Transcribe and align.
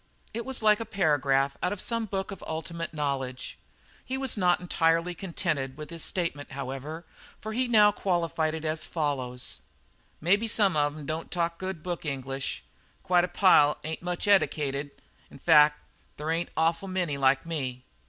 It 0.33 0.45
was 0.45 0.63
like 0.63 0.79
a 0.79 0.83
paragraph 0.85 1.57
out 1.61 1.71
of 1.71 1.79
some 1.79 2.07
book 2.07 2.31
of 2.31 2.43
ultimate 2.47 2.91
knowledge. 2.91 3.59
He 4.03 4.17
was 4.17 4.35
not 4.35 4.59
entirely 4.59 5.13
contented 5.13 5.77
with 5.77 5.91
his 5.91 6.03
statement, 6.03 6.53
however, 6.53 7.05
for 7.39 7.53
now 7.53 7.91
he 7.91 7.99
qualified 7.99 8.55
it 8.55 8.65
as 8.65 8.83
follows: 8.83 9.59
"Maybe 10.19 10.47
some 10.47 10.75
of 10.75 10.97
'em 10.97 11.05
don't 11.05 11.29
talk 11.29 11.59
good 11.59 11.83
book 11.83 12.03
English. 12.03 12.63
Quite 13.03 13.25
a 13.25 13.27
pile 13.27 13.77
ain't 13.83 13.99
had 13.99 14.05
much 14.05 14.27
eddication; 14.27 14.89
in 15.29 15.37
fact 15.37 15.79
there 16.17 16.31
ain't 16.31 16.49
awful 16.57 16.87
many 16.87 17.15
like 17.19 17.45
me. 17.45 17.85